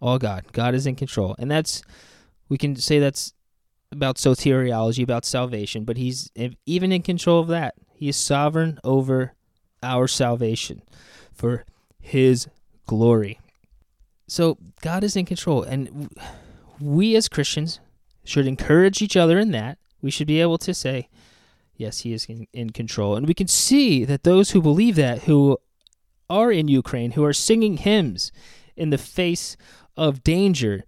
all 0.00 0.18
God. 0.18 0.52
God 0.52 0.74
is 0.74 0.86
in 0.86 0.96
control. 0.96 1.36
And 1.38 1.50
that's 1.50 1.82
We 2.48 2.58
can 2.58 2.76
say 2.76 2.98
that's 2.98 3.32
about 3.90 4.16
soteriology, 4.16 5.02
about 5.02 5.24
salvation, 5.24 5.84
but 5.84 5.96
he's 5.96 6.30
even 6.66 6.92
in 6.92 7.02
control 7.02 7.40
of 7.40 7.48
that. 7.48 7.74
He 7.94 8.08
is 8.08 8.16
sovereign 8.16 8.78
over 8.84 9.34
our 9.82 10.06
salvation 10.08 10.82
for 11.34 11.64
his 12.00 12.48
glory. 12.86 13.40
So 14.26 14.58
God 14.80 15.04
is 15.04 15.16
in 15.16 15.26
control, 15.26 15.62
and 15.62 16.10
we 16.80 17.16
as 17.16 17.28
Christians 17.28 17.80
should 18.24 18.46
encourage 18.46 19.02
each 19.02 19.16
other 19.16 19.38
in 19.38 19.50
that. 19.52 19.78
We 20.00 20.10
should 20.10 20.26
be 20.26 20.40
able 20.40 20.58
to 20.58 20.74
say, 20.74 21.08
yes, 21.76 22.00
he 22.00 22.12
is 22.12 22.26
in, 22.52 22.70
control. 22.70 23.16
And 23.16 23.26
we 23.26 23.34
can 23.34 23.48
see 23.48 24.04
that 24.04 24.24
those 24.24 24.50
who 24.50 24.62
believe 24.62 24.96
that, 24.96 25.24
who 25.24 25.58
are 26.30 26.50
in 26.50 26.68
Ukraine, 26.68 27.12
who 27.12 27.24
are 27.24 27.32
singing 27.32 27.76
hymns 27.76 28.32
in 28.76 28.90
the 28.90 28.98
face 28.98 29.56
of 29.96 30.24
danger, 30.24 30.84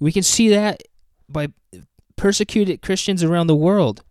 we 0.00 0.12
can 0.12 0.22
see 0.22 0.48
that 0.48 0.82
by 1.28 1.48
persecuted 2.16 2.82
Christians 2.82 3.22
around 3.22 3.46
the 3.46 3.54
world 3.54 4.02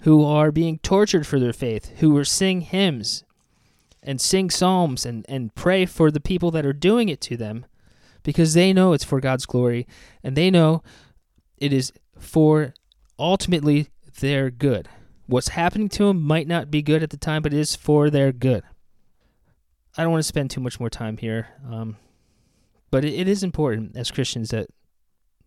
who 0.00 0.24
are 0.24 0.52
being 0.52 0.78
tortured 0.78 1.26
for 1.26 1.40
their 1.40 1.52
faith, 1.52 1.98
who 1.98 2.16
are 2.16 2.24
sing 2.24 2.60
hymns 2.60 3.24
and 4.06 4.20
sing 4.20 4.48
psalms 4.48 5.04
and, 5.04 5.26
and 5.28 5.54
pray 5.54 5.84
for 5.84 6.10
the 6.10 6.20
people 6.20 6.50
that 6.52 6.64
are 6.64 6.72
doing 6.72 7.08
it 7.08 7.20
to 7.20 7.36
them 7.36 7.66
because 8.22 8.54
they 8.54 8.72
know 8.72 8.92
it's 8.92 9.04
for 9.04 9.20
God's 9.20 9.44
glory 9.44 9.86
and 10.22 10.36
they 10.36 10.50
know 10.50 10.82
it 11.58 11.72
is 11.72 11.92
for 12.18 12.72
ultimately 13.18 13.88
their 14.20 14.50
good. 14.50 14.88
What's 15.26 15.48
happening 15.48 15.88
to 15.90 16.04
them 16.04 16.22
might 16.22 16.46
not 16.46 16.70
be 16.70 16.82
good 16.82 17.02
at 17.02 17.10
the 17.10 17.16
time, 17.16 17.42
but 17.42 17.52
it 17.52 17.58
is 17.58 17.74
for 17.74 18.08
their 18.08 18.32
good. 18.32 18.62
I 19.96 20.02
don't 20.02 20.12
want 20.12 20.22
to 20.22 20.28
spend 20.28 20.50
too 20.50 20.60
much 20.60 20.78
more 20.78 20.90
time 20.90 21.16
here, 21.16 21.48
um, 21.68 21.96
but 22.90 23.04
it, 23.04 23.14
it 23.14 23.28
is 23.28 23.42
important 23.42 23.96
as 23.96 24.10
Christians 24.10 24.50
that 24.50 24.68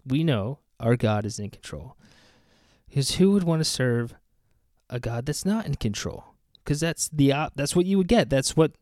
we 0.05 0.23
know 0.23 0.59
our 0.79 0.97
God 0.97 1.25
is 1.25 1.39
in 1.39 1.49
control. 1.49 1.95
Because 2.89 3.15
who 3.15 3.31
would 3.31 3.43
want 3.43 3.61
to 3.61 3.65
serve 3.65 4.15
a 4.89 4.99
God 4.99 5.27
that's 5.27 5.45
not 5.45 5.65
in 5.65 5.75
control? 5.75 6.25
Because 6.69 6.81
that's 6.81 7.09
the 7.09 7.33
op- 7.33 7.53
that's 7.55 7.75
what 7.75 7.88
you 7.88 7.97
would 7.97 8.07
get. 8.07 8.29
That's 8.29 8.55
what 8.55 8.73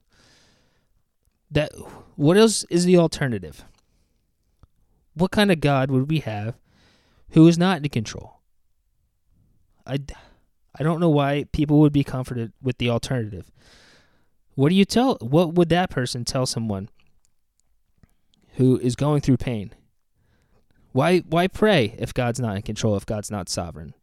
that 1.50 1.72
what 2.18 2.36
else 2.36 2.66
is 2.70 2.84
the 2.84 2.98
alternative? 2.98 3.64
What 5.14 5.32
kind 5.32 5.50
of 5.54 5.62
God 5.62 5.90
would 5.90 6.10
we 6.10 6.20
have 6.20 6.56
who 7.30 7.48
is 7.48 7.58
not 7.58 7.78
in 7.78 7.88
control? 7.88 8.42
I 9.86 10.00
I 10.78 10.84
don't 10.84 11.00
know 11.00 11.10
why 11.10 11.46
people 11.54 11.80
would 11.80 11.94
be 11.94 12.04
comforted 12.04 12.52
with 12.62 12.78
the 12.78 12.90
alternative. 12.90 13.54
What 14.56 14.68
do 14.68 14.76
you 14.76 14.84
tell 14.84 15.16
what 15.22 15.54
would 15.54 15.70
that 15.70 15.90
person 15.90 16.26
tell 16.26 16.46
someone 16.46 16.90
who 18.56 18.78
is 18.80 18.98
going 18.98 19.22
through 19.22 19.38
pain? 19.38 19.74
Why 20.92 21.20
why 21.20 21.48
pray 21.48 21.96
if 21.98 22.14
God's 22.14 22.42
not 22.42 22.58
in 22.58 22.64
control, 22.64 22.98
if 22.98 23.06
God's 23.06 23.32
not 23.32 23.48
sovereign? 23.48 23.94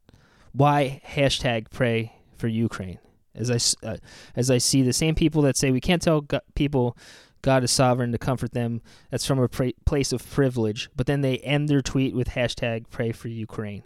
Why 0.52 1.02
hashtag 1.06 1.66
pray 1.70 2.14
for 2.38 2.48
Ukraine? 2.48 2.98
As 3.34 3.50
I 3.50 3.86
uh, 3.86 3.96
as 4.36 4.50
I 4.50 4.58
see 4.58 4.82
the 4.82 4.92
same 4.92 5.14
people 5.14 5.42
that 5.42 5.56
say 5.56 5.70
we 5.70 5.80
can't 5.80 6.02
tell 6.02 6.20
God, 6.20 6.42
people 6.54 6.96
God 7.42 7.64
is 7.64 7.70
sovereign 7.70 8.12
to 8.12 8.18
comfort 8.18 8.52
them. 8.52 8.80
That's 9.10 9.26
from 9.26 9.38
a 9.38 9.48
place 9.48 10.12
of 10.12 10.28
privilege. 10.30 10.88
But 10.96 11.06
then 11.06 11.20
they 11.20 11.38
end 11.38 11.68
their 11.68 11.82
tweet 11.82 12.14
with 12.14 12.30
hashtag 12.30 12.90
pray 12.90 13.12
for 13.12 13.28
Ukraine. 13.28 13.82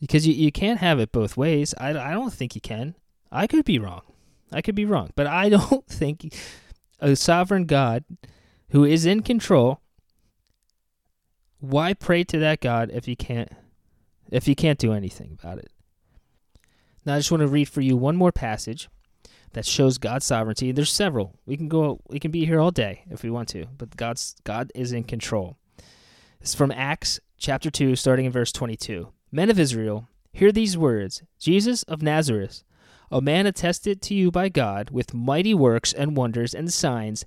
Because 0.00 0.26
you, 0.26 0.34
you 0.34 0.52
can't 0.52 0.80
have 0.80 0.98
it 0.98 1.12
both 1.12 1.36
ways. 1.36 1.74
I, 1.78 1.90
I 1.90 2.12
don't 2.12 2.32
think 2.32 2.54
you 2.54 2.60
can. 2.60 2.94
I 3.30 3.46
could 3.46 3.64
be 3.64 3.78
wrong. 3.78 4.02
I 4.52 4.60
could 4.60 4.74
be 4.74 4.84
wrong. 4.84 5.10
But 5.14 5.26
I 5.26 5.48
don't 5.48 5.86
think 5.86 6.34
a 7.00 7.16
sovereign 7.16 7.66
God 7.66 8.04
who 8.70 8.84
is 8.84 9.06
in 9.06 9.22
control 9.22 9.80
why 11.62 11.94
pray 11.94 12.24
to 12.24 12.38
that 12.40 12.60
God 12.60 12.90
if 12.92 13.06
you 13.06 13.16
can't 13.16 13.48
if 14.30 14.48
you 14.48 14.54
can't 14.54 14.78
do 14.78 14.92
anything 14.92 15.38
about 15.40 15.58
it? 15.58 15.70
Now 17.04 17.14
I 17.14 17.18
just 17.18 17.30
want 17.30 17.40
to 17.42 17.48
read 17.48 17.68
for 17.68 17.80
you 17.80 17.96
one 17.96 18.16
more 18.16 18.32
passage 18.32 18.88
that 19.52 19.66
shows 19.66 19.98
God's 19.98 20.24
sovereignty. 20.24 20.72
There's 20.72 20.92
several. 20.92 21.38
We 21.46 21.56
can 21.56 21.68
go 21.68 22.00
we 22.08 22.18
can 22.18 22.30
be 22.30 22.46
here 22.46 22.60
all 22.60 22.70
day 22.70 23.04
if 23.10 23.22
we 23.22 23.30
want 23.30 23.48
to, 23.50 23.66
but 23.76 23.96
God's 23.96 24.36
God 24.44 24.70
is 24.74 24.92
in 24.92 25.04
control. 25.04 25.56
It's 26.40 26.54
from 26.54 26.72
Acts 26.72 27.20
chapter 27.38 27.70
2 27.70 27.96
starting 27.96 28.26
in 28.26 28.32
verse 28.32 28.52
22. 28.52 29.12
Men 29.30 29.50
of 29.50 29.58
Israel, 29.58 30.08
hear 30.32 30.52
these 30.52 30.78
words. 30.78 31.22
Jesus 31.38 31.82
of 31.84 32.02
Nazareth, 32.02 32.62
a 33.10 33.20
man 33.20 33.46
attested 33.46 34.00
to 34.02 34.14
you 34.14 34.30
by 34.30 34.48
God 34.48 34.90
with 34.90 35.14
mighty 35.14 35.54
works 35.54 35.92
and 35.92 36.16
wonders 36.16 36.54
and 36.54 36.72
signs 36.72 37.24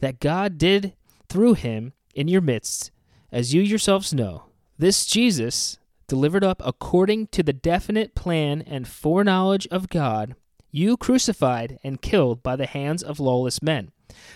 that 0.00 0.20
God 0.20 0.58
did 0.58 0.94
through 1.28 1.54
him 1.54 1.92
in 2.14 2.28
your 2.28 2.40
midst 2.40 2.90
as 3.30 3.52
you 3.52 3.60
yourselves 3.60 4.14
know, 4.14 4.44
this 4.78 5.04
Jesus, 5.04 5.78
delivered 6.08 6.42
up 6.42 6.60
according 6.64 7.28
to 7.28 7.42
the 7.42 7.52
definite 7.52 8.14
plan 8.14 8.62
and 8.62 8.88
foreknowledge 8.88 9.66
of 9.68 9.88
God, 9.88 10.34
you 10.70 10.96
crucified 10.96 11.78
and 11.84 12.02
killed 12.02 12.42
by 12.42 12.56
the 12.56 12.66
hands 12.66 13.02
of 13.02 13.20
lawless 13.20 13.62
men. 13.62 13.92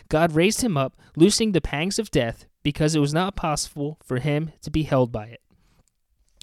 God 0.09 0.33
raised 0.33 0.61
him 0.61 0.77
up, 0.77 0.97
loosing 1.17 1.53
the 1.53 1.61
pangs 1.61 1.99
of 1.99 2.11
death, 2.11 2.47
because 2.63 2.95
it 2.95 3.01
was 3.01 3.15
not 3.15 3.37
possible 3.37 3.99
for 4.05 4.19
him 4.19 4.53
to 4.63 4.71
be 4.71 4.85
held 4.85 5.11
by 5.11 5.27
it. 5.27 5.41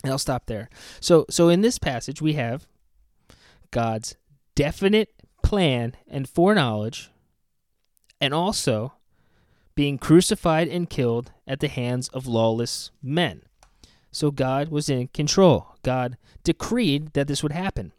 And 0.03 0.11
I'll 0.11 0.17
stop 0.17 0.47
there. 0.47 0.69
So, 0.99 1.25
so 1.29 1.49
in 1.49 1.61
this 1.61 1.77
passage, 1.77 2.21
we 2.21 2.33
have 2.33 2.67
God's 3.71 4.15
definite 4.55 5.09
plan 5.43 5.95
and 6.07 6.27
foreknowledge, 6.27 7.11
and 8.19 8.33
also 8.33 8.93
being 9.75 9.97
crucified 9.97 10.67
and 10.67 10.89
killed 10.89 11.31
at 11.47 11.59
the 11.59 11.67
hands 11.67 12.09
of 12.09 12.27
lawless 12.27 12.91
men. 13.01 13.43
So 14.11 14.31
God 14.31 14.69
was 14.69 14.89
in 14.89 15.07
control. 15.09 15.75
God 15.83 16.17
decreed 16.43 17.13
that 17.13 17.27
this 17.27 17.43
would 17.43 17.51
happen. 17.51 17.91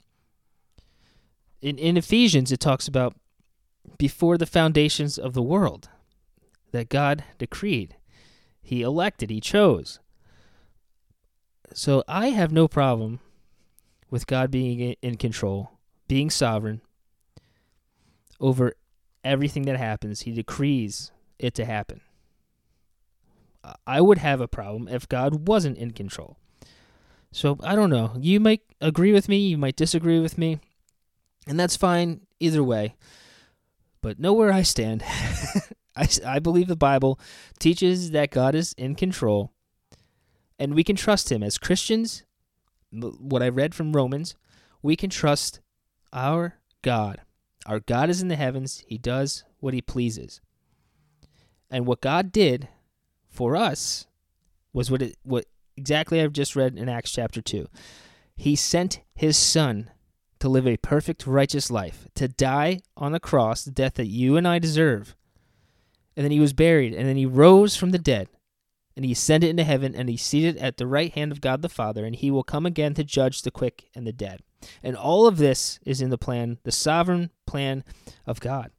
In, 1.63 1.79
in 1.79 1.97
Ephesians, 1.97 2.51
it 2.51 2.61
talks 2.61 2.89
about 2.89 3.15
before 3.99 4.39
the 4.39 4.47
foundations 4.47 5.19
of 5.19 5.35
the 5.35 5.43
world 5.43 5.89
that 6.73 6.89
God 6.89 7.25
decreed. 7.39 7.97
He 8.63 8.83
elected, 8.83 9.31
He 9.31 9.41
chose. 9.41 10.01
So 11.73 12.03
I 12.09 12.29
have 12.29 12.53
no 12.53 12.67
problem 12.67 13.21
with 14.11 14.27
God 14.27 14.51
being 14.51 14.97
in 15.03 15.17
control, 15.17 15.71
being 16.09 16.31
sovereign 16.31 16.81
over 18.41 18.75
everything 19.23 19.63
that 19.65 19.77
happens. 19.77 20.23
He 20.23 20.33
decrees 20.33 21.13
it 21.39 21.55
to 21.55 21.65
happen. 21.65 22.01
I 23.87 24.01
would 24.01 24.19
have 24.19 24.41
a 24.41 24.49
problem 24.49 24.89
if 24.89 25.09
God 25.09 25.47
wasn't 25.47 25.79
in 25.79 25.91
control. 25.93 26.39
So 27.33 27.59
I 27.63 27.77
don't 27.77 27.91
know. 27.91 28.13
You 28.19 28.41
might 28.41 28.63
agree 28.81 29.13
with 29.13 29.29
me, 29.29 29.39
you 29.49 29.59
might 29.59 29.77
disagree 29.77 30.19
with 30.19 30.39
me, 30.39 30.59
and 31.47 31.59
that's 31.59 31.77
fine 31.77 32.23
either 32.41 32.65
way. 32.65 32.97
But 34.03 34.19
know 34.19 34.33
where 34.33 34.53
I 34.53 34.63
stand. 34.63 35.05
I, 35.97 36.09
I 36.25 36.39
believe 36.39 36.69
the 36.69 36.77
Bible 36.77 37.21
teaches 37.59 38.13
that 38.13 38.31
God 38.31 38.55
is 38.55 38.73
in 38.75 38.95
control, 38.95 39.53
and 40.59 40.75
we 40.75 40.85
can 40.85 40.97
trust 40.97 41.31
Him 41.31 41.43
as 41.43 41.59
Christians. 41.59 42.25
What 42.91 43.43
I 43.43 43.49
read 43.49 43.75
from 43.75 43.93
Romans, 43.93 44.35
we 44.83 44.97
can 44.97 45.11
trust 45.11 45.61
our 46.13 46.57
God. 46.83 47.21
Our 47.67 47.81
God 47.81 48.09
is 48.11 48.23
in 48.23 48.29
the 48.29 48.37
heavens, 48.37 48.83
He 48.87 48.99
does 48.99 49.45
what 49.61 49.75
He 49.75 49.83
pleases. 49.83 50.41
And 51.71 51.87
what 51.87 52.01
God 52.01 52.33
did 52.33 52.69
for 53.31 53.57
us 53.57 54.07
was 54.73 54.91
what 54.91 55.03
it, 55.03 55.17
what 55.23 55.47
exactly 55.77 56.21
I've 56.21 56.33
just 56.33 56.57
read 56.57 56.77
in 56.77 56.89
Acts 56.89 57.13
chapter 57.13 57.41
2. 57.41 57.67
He 58.37 58.57
sent 58.57 59.01
his 59.15 59.37
son 59.37 59.91
to 60.41 60.49
live 60.49 60.67
a 60.67 60.77
perfect 60.79 61.27
righteous 61.27 61.71
life, 61.71 62.09
to 62.15 62.29
die 62.29 62.81
on 62.97 63.15
a 63.15 63.21
cross, 63.21 63.65
the 63.65 63.71
death 63.71 63.95
that 63.95 64.07
you 64.07 64.37
and 64.37 64.49
I 64.49 64.59
deserve. 64.59 65.15
And 66.17 66.25
then 66.25 66.33
he 66.33 66.41
was 66.41 66.53
buried, 66.53 66.95
and 66.95 67.07
then 67.07 67.17
he 67.17 67.27
rose 67.27 67.77
from 67.77 67.91
the 67.91 67.99
dead, 67.99 68.29
and 68.97 69.05
he 69.05 69.13
ascended 69.13 69.51
into 69.51 69.65
heaven, 69.65 69.95
and 69.95 70.09
he's 70.09 70.23
seated 70.23 70.57
at 70.57 70.77
the 70.77 70.87
right 70.87 71.13
hand 71.13 71.33
of 71.33 71.41
God 71.41 71.63
the 71.63 71.69
Father, 71.69 72.05
and 72.05 72.17
he 72.17 72.31
will 72.31 72.43
come 72.43 72.67
again 72.67 72.95
to 72.95 73.05
judge 73.05 73.43
the 73.43 73.51
quick 73.51 73.89
and 73.95 74.07
the 74.07 74.13
dead. 74.13 74.41
And 74.83 74.97
all 74.97 75.27
of 75.27 75.37
this 75.37 75.79
is 75.85 76.01
in 76.01 76.11
the 76.11 76.19
plan, 76.19 76.59
the 76.65 76.73
sovereign 76.73 77.31
plan 77.47 77.85
of 78.27 78.41
God. 78.41 78.71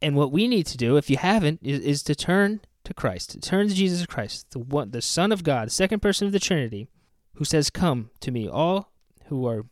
And 0.00 0.14
what 0.14 0.32
we 0.32 0.46
need 0.46 0.66
to 0.66 0.76
do, 0.76 0.96
if 0.96 1.10
you 1.10 1.16
haven't, 1.16 1.60
is, 1.62 1.80
is 1.80 2.02
to 2.04 2.14
turn 2.14 2.60
to 2.84 2.94
Christ, 2.94 3.40
turn 3.42 3.68
to 3.68 3.74
Jesus 3.74 4.06
Christ, 4.06 4.50
the 4.50 4.58
one, 4.58 4.90
the 4.92 5.02
Son 5.02 5.32
of 5.32 5.42
God, 5.42 5.68
the 5.68 5.72
second 5.72 6.00
person 6.00 6.26
of 6.26 6.32
the 6.32 6.38
Trinity, 6.40 6.88
who 7.34 7.44
says, 7.44 7.70
"Come 7.70 8.10
to 8.20 8.30
me, 8.30 8.48
all 8.48 8.92
who 9.26 9.46
are 9.46 9.66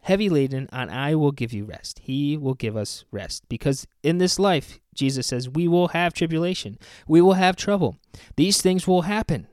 heavy 0.00 0.28
laden, 0.28 0.68
and 0.72 0.90
I 0.90 1.14
will 1.14 1.32
give 1.32 1.52
you 1.52 1.64
rest." 1.64 2.00
He 2.02 2.36
will 2.36 2.54
give 2.54 2.76
us 2.76 3.04
rest 3.10 3.48
because 3.48 3.86
in 4.02 4.18
this 4.18 4.38
life, 4.38 4.78
Jesus 4.94 5.26
says, 5.26 5.48
we 5.48 5.66
will 5.68 5.88
have 5.88 6.14
tribulation, 6.14 6.78
we 7.06 7.20
will 7.20 7.34
have 7.34 7.56
trouble. 7.56 7.98
These 8.36 8.62
things 8.62 8.86
will 8.86 9.02
happen. 9.02 9.48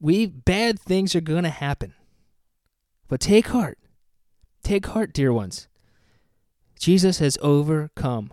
We 0.00 0.26
bad 0.26 0.80
things 0.80 1.14
are 1.14 1.20
going 1.20 1.44
to 1.44 1.50
happen. 1.50 1.94
But 3.08 3.20
take 3.20 3.48
heart. 3.48 3.78
Take 4.62 4.86
heart, 4.86 5.12
dear 5.12 5.32
ones. 5.32 5.68
Jesus 6.84 7.18
has 7.18 7.38
overcome. 7.40 8.30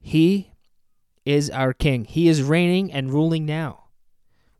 He 0.00 0.52
is 1.24 1.50
our 1.50 1.72
King. 1.72 2.04
He 2.04 2.28
is 2.28 2.40
reigning 2.40 2.92
and 2.92 3.12
ruling 3.12 3.44
now. 3.44 3.86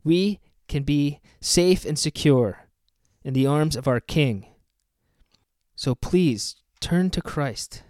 We 0.03 0.41
can 0.67 0.83
be 0.83 1.21
safe 1.39 1.85
and 1.85 1.97
secure 1.97 2.67
in 3.23 3.33
the 3.33 3.47
arms 3.47 3.77
of 3.77 3.87
our 3.87 4.01
King. 4.01 4.47
So 5.77 5.95
please 5.95 6.57
turn 6.81 7.09
to 7.11 7.21
Christ. 7.21 7.83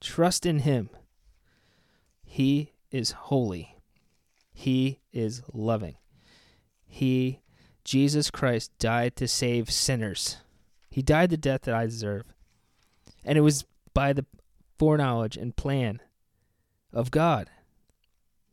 Trust 0.00 0.46
in 0.46 0.60
Him. 0.60 0.88
He 2.24 2.72
is 2.90 3.10
holy. 3.10 3.76
He 4.54 5.00
is 5.12 5.42
loving. 5.52 5.96
He, 6.86 7.42
Jesus 7.84 8.30
Christ, 8.30 8.70
died 8.78 9.14
to 9.16 9.28
save 9.28 9.70
sinners. 9.70 10.38
He 10.88 11.02
died 11.02 11.28
the 11.28 11.36
death 11.36 11.60
that 11.64 11.74
I 11.74 11.84
deserve. 11.84 12.32
And 13.28 13.36
it 13.36 13.42
was 13.42 13.66
by 13.92 14.14
the 14.14 14.24
foreknowledge 14.78 15.36
and 15.36 15.54
plan 15.54 16.00
of 16.94 17.10
God 17.10 17.50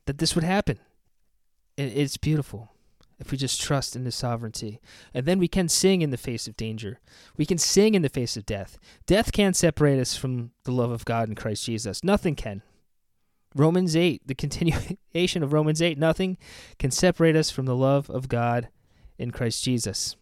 that 0.06 0.18
this 0.18 0.36
would 0.36 0.44
happen. 0.44 0.80
It's 1.78 2.18
beautiful 2.18 2.74
if 3.18 3.32
we 3.32 3.38
just 3.38 3.62
trust 3.62 3.96
in 3.96 4.04
His 4.04 4.16
sovereignty. 4.16 4.82
And 5.14 5.26
then 5.26 5.40
we 5.40 5.48
can 5.48 5.70
sing 5.70 6.02
in 6.02 6.10
the 6.10 6.18
face 6.18 6.46
of 6.46 6.58
danger. 6.58 7.00
We 7.38 7.46
can 7.46 7.58
sing 7.58 7.96
in 7.96 8.02
the 8.02 8.10
face 8.10 8.36
of 8.36 8.46
death. 8.46 8.78
Death 9.08 9.32
can't 9.32 9.56
separate 9.56 9.98
us 9.98 10.18
from 10.18 10.52
the 10.66 10.74
love 10.74 10.92
of 10.92 11.06
God 11.06 11.30
in 11.30 11.36
Christ 11.36 11.66
Jesus. 11.66 12.04
Nothing 12.04 12.36
can. 12.36 12.62
Romans 13.56 13.96
8, 13.96 14.28
the 14.28 14.36
continuation 14.36 15.42
of 15.42 15.54
Romans 15.54 15.82
8, 15.82 15.98
nothing 15.98 16.38
can 16.80 16.92
separate 16.92 17.38
us 17.38 17.50
from 17.50 17.66
the 17.66 17.78
love 17.78 18.10
of 18.10 18.28
God 18.28 18.68
in 19.18 19.32
Christ 19.32 19.64
Jesus. 19.64 20.18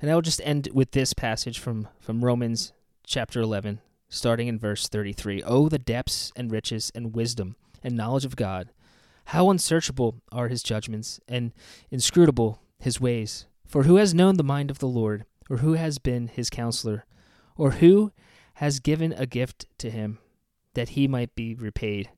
And 0.00 0.10
I 0.10 0.14
will 0.14 0.22
just 0.22 0.40
end 0.44 0.68
with 0.72 0.92
this 0.92 1.12
passage 1.12 1.58
from, 1.58 1.88
from 1.98 2.24
Romans 2.24 2.72
chapter 3.04 3.40
11, 3.40 3.80
starting 4.08 4.48
in 4.48 4.58
verse 4.58 4.88
33. 4.88 5.42
Oh, 5.42 5.68
the 5.68 5.78
depths 5.78 6.32
and 6.34 6.50
riches 6.50 6.90
and 6.94 7.14
wisdom 7.14 7.56
and 7.82 7.96
knowledge 7.96 8.24
of 8.24 8.36
God! 8.36 8.70
How 9.26 9.50
unsearchable 9.50 10.22
are 10.32 10.48
his 10.48 10.62
judgments 10.62 11.20
and 11.28 11.52
inscrutable 11.90 12.62
his 12.78 13.00
ways! 13.00 13.46
For 13.66 13.82
who 13.82 13.96
has 13.96 14.14
known 14.14 14.36
the 14.36 14.42
mind 14.42 14.70
of 14.70 14.78
the 14.78 14.88
Lord, 14.88 15.26
or 15.50 15.58
who 15.58 15.74
has 15.74 15.98
been 15.98 16.28
his 16.28 16.48
counselor, 16.48 17.04
or 17.56 17.72
who 17.72 18.10
has 18.54 18.80
given 18.80 19.12
a 19.12 19.26
gift 19.26 19.66
to 19.78 19.90
him 19.90 20.18
that 20.74 20.90
he 20.90 21.06
might 21.06 21.34
be 21.34 21.54
repaid? 21.54 22.08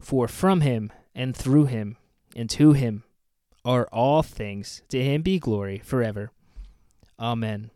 For 0.00 0.26
from 0.26 0.60
him 0.60 0.92
and 1.14 1.36
through 1.36 1.66
him 1.66 1.96
and 2.34 2.50
to 2.50 2.72
him 2.72 3.04
are 3.64 3.86
all 3.92 4.22
things. 4.22 4.82
To 4.88 5.02
him 5.02 5.22
be 5.22 5.38
glory 5.38 5.80
forever. 5.84 6.32
Amen. 7.18 7.70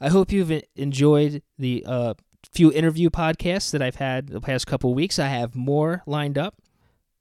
I 0.00 0.08
hope 0.08 0.32
you've 0.32 0.62
enjoyed 0.74 1.42
the 1.58 1.84
uh, 1.86 2.14
few 2.50 2.72
interview 2.72 3.08
podcasts 3.08 3.70
that 3.70 3.82
I've 3.82 3.96
had 3.96 4.28
the 4.28 4.40
past 4.40 4.66
couple 4.66 4.94
weeks. 4.94 5.18
I 5.18 5.28
have 5.28 5.54
more 5.54 6.02
lined 6.06 6.36
up. 6.36 6.56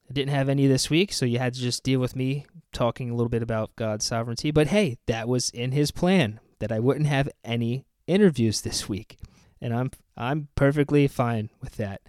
I 0.10 0.14
didn't 0.14 0.34
have 0.34 0.50
any 0.50 0.68
this 0.68 0.90
week, 0.90 1.14
so 1.14 1.26
you 1.26 1.40
had 1.40 1.54
to 1.54 1.60
just 1.60 1.84
deal 1.84 2.00
with 2.00 2.16
me 2.16 2.46
talking 2.74 3.10
a 3.10 3.14
little 3.14 3.30
bit 3.30 3.44
about 3.44 3.76
God's 3.76 4.06
sovereignty. 4.06 4.52
But 4.52 4.68
hey, 4.68 4.98
that 5.08 5.28
was 5.28 5.50
in 5.52 5.72
His 5.72 5.92
plan 5.92 6.40
that 6.60 6.72
I 6.72 6.80
wouldn't 6.80 7.08
have 7.08 7.30
any 7.44 7.86
interviews 8.08 8.62
this 8.62 8.90
week, 8.90 9.18
and 9.62 9.74
I'm 9.74 9.92
I'm 10.18 10.48
perfectly 10.56 11.08
fine 11.08 11.50
with 11.62 11.78
that. 11.78 12.02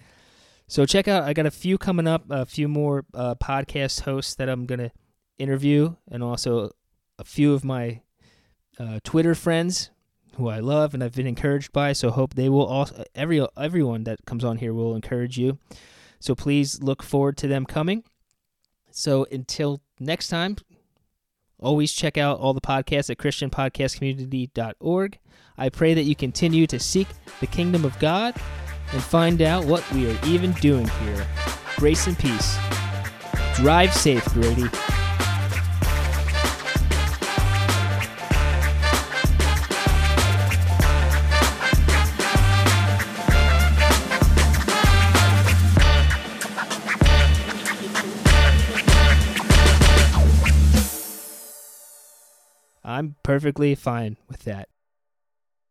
So 0.66 0.86
check 0.86 1.06
out. 1.06 1.24
I 1.24 1.32
got 1.32 1.46
a 1.46 1.50
few 1.50 1.78
coming 1.78 2.08
up, 2.08 2.24
a 2.30 2.46
few 2.46 2.66
more 2.66 3.04
uh, 3.14 3.34
podcast 3.34 4.00
hosts 4.00 4.34
that 4.36 4.48
I'm 4.48 4.66
gonna 4.66 4.90
interview, 5.38 5.96
and 6.10 6.22
also 6.22 6.70
a 7.18 7.24
few 7.24 7.52
of 7.52 7.62
my 7.64 8.00
uh, 8.82 9.00
Twitter 9.04 9.34
friends 9.34 9.90
who 10.36 10.48
I 10.48 10.60
love 10.60 10.94
and 10.94 11.04
I've 11.04 11.14
been 11.14 11.26
encouraged 11.26 11.72
by. 11.72 11.92
So 11.92 12.10
hope 12.10 12.34
they 12.34 12.48
will 12.48 12.66
also 12.66 13.04
every 13.14 13.46
everyone 13.56 14.04
that 14.04 14.24
comes 14.26 14.44
on 14.44 14.58
here 14.58 14.74
will 14.74 14.94
encourage 14.94 15.38
you. 15.38 15.58
So 16.18 16.34
please 16.34 16.82
look 16.82 17.02
forward 17.02 17.36
to 17.38 17.48
them 17.48 17.66
coming. 17.66 18.04
So 18.90 19.26
until 19.30 19.80
next 19.98 20.28
time, 20.28 20.56
always 21.58 21.92
check 21.92 22.18
out 22.18 22.38
all 22.38 22.54
the 22.54 22.60
podcasts 22.60 23.10
at 23.10 23.18
christianpodcastcommunity.org. 23.18 25.18
I 25.58 25.68
pray 25.68 25.94
that 25.94 26.02
you 26.02 26.16
continue 26.16 26.66
to 26.66 26.78
seek 26.78 27.08
the 27.40 27.46
kingdom 27.46 27.84
of 27.84 27.98
God 27.98 28.34
and 28.92 29.02
find 29.02 29.42
out 29.42 29.64
what 29.64 29.88
we 29.92 30.10
are 30.10 30.18
even 30.26 30.52
doing 30.52 30.88
here. 30.88 31.26
Grace 31.76 32.06
and 32.06 32.18
peace. 32.18 32.58
Drive 33.54 33.92
safe, 33.92 34.24
Grady. 34.32 34.68
I'm 52.92 53.16
perfectly 53.22 53.74
fine 53.74 54.16
with 54.28 54.44
that. 54.44 54.68